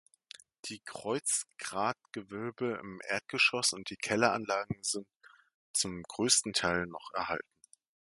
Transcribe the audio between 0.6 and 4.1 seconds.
Die Kreuzgratgewölbe im Erdgeschoss und die